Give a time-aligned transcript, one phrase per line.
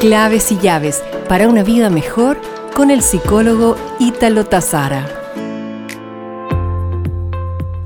[0.00, 2.40] Claves y llaves para una vida mejor
[2.74, 5.06] con el psicólogo Ítalo Tazara.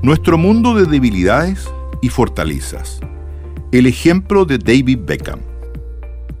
[0.01, 1.69] Nuestro mundo de debilidades
[2.01, 3.01] y fortalezas.
[3.73, 5.41] El ejemplo de David Beckham.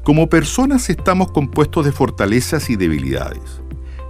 [0.05, 3.61] Como personas estamos compuestos de fortalezas y debilidades,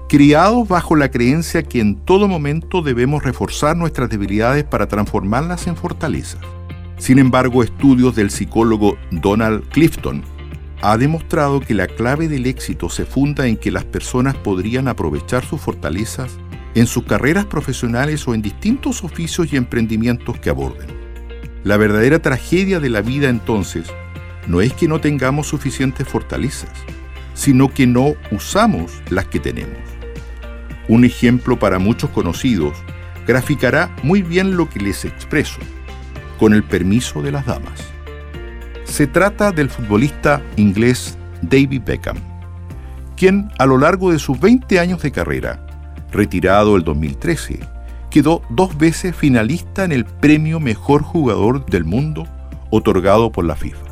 [0.07, 5.75] criados bajo la creencia que en todo momento debemos reforzar nuestras debilidades para transformarlas en
[5.75, 6.41] fortalezas.
[6.97, 10.34] Sin embargo, estudios del psicólogo Donald Clifton
[10.81, 15.45] ha demostrado que la clave del éxito se funda en que las personas podrían aprovechar
[15.45, 16.37] sus fortalezas
[16.75, 20.87] en sus carreras profesionales o en distintos oficios y emprendimientos que aborden.
[21.63, 23.87] La verdadera tragedia de la vida entonces
[24.47, 26.69] no es que no tengamos suficientes fortalezas,
[27.33, 29.79] sino que no usamos las que tenemos.
[30.87, 32.77] Un ejemplo para muchos conocidos
[33.25, 35.59] graficará muy bien lo que les expreso,
[36.37, 37.94] con el permiso de las damas.
[38.85, 42.17] Se trata del futbolista inglés David Beckham,
[43.17, 45.65] quien a lo largo de sus 20 años de carrera,
[46.11, 47.59] retirado el 2013,
[48.09, 52.25] quedó dos veces finalista en el premio Mejor Jugador del Mundo
[52.69, 53.85] otorgado por la FIFA.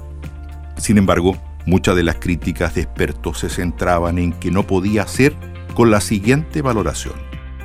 [0.77, 5.33] Sin embargo, muchas de las críticas de expertos se centraban en que no podía hacer
[5.73, 7.15] con la siguiente valoración.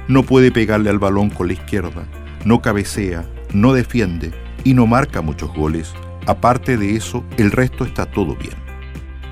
[0.09, 2.05] No puede pegarle al balón con la izquierda,
[2.45, 4.33] no cabecea, no defiende
[4.65, 5.95] y no marca muchos goles.
[6.29, 8.55] Aparte de eso, el resto está todo bien.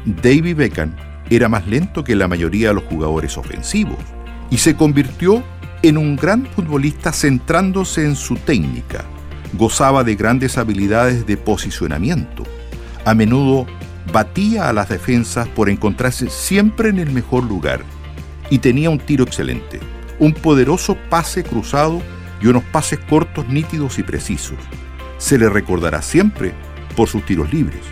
[0.04, 0.96] David Beckham
[1.30, 3.98] era más lento que la mayoría de los jugadores ofensivos
[4.50, 5.44] y se convirtió
[5.82, 9.04] en un gran futbolista centrándose en su técnica.
[9.52, 12.42] Gozaba de grandes habilidades de posicionamiento
[13.06, 13.66] a menudo
[14.12, 17.82] batía a las defensas por encontrarse siempre en el mejor lugar
[18.50, 19.78] y tenía un tiro excelente,
[20.18, 22.02] un poderoso pase cruzado
[22.42, 24.58] y unos pases cortos, nítidos y precisos.
[25.18, 26.52] Se le recordará siempre
[26.96, 27.82] por sus tiros libres,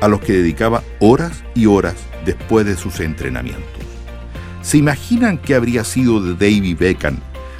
[0.00, 3.64] a los que dedicaba horas y horas después de sus entrenamientos.
[4.62, 7.18] ¿Se imaginan qué habría sido de David Beckham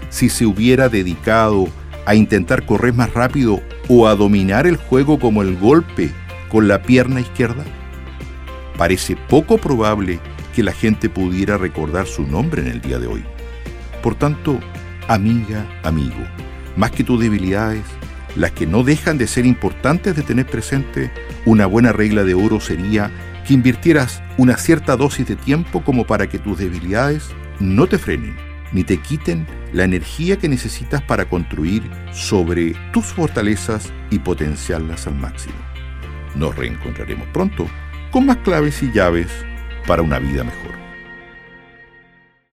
[0.08, 1.68] si se hubiera dedicado
[2.06, 6.10] a intentar correr más rápido o a dominar el juego como el golpe
[6.48, 7.64] con la pierna izquierda?
[8.78, 10.18] Parece poco probable
[10.54, 13.24] que la gente pudiera recordar su nombre en el día de hoy.
[14.02, 14.58] Por tanto,
[15.08, 16.24] amiga, amigo,
[16.76, 17.84] más que tus debilidades,
[18.36, 21.10] las que no dejan de ser importantes de tener presente,
[21.44, 23.10] una buena regla de oro sería
[23.46, 27.30] que invirtieras una cierta dosis de tiempo como para que tus debilidades
[27.60, 28.36] no te frenen
[28.72, 35.14] ni te quiten la energía que necesitas para construir sobre tus fortalezas y potenciarlas al
[35.14, 35.54] máximo.
[36.34, 37.68] Nos reencontraremos pronto
[38.10, 39.28] con más claves y llaves
[39.86, 40.83] para una vida mejor.